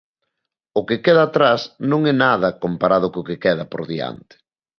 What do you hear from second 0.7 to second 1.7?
O que queda atrás